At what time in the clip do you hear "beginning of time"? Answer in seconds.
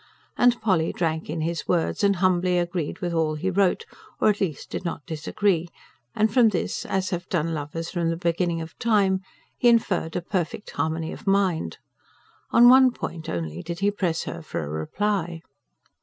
8.17-9.21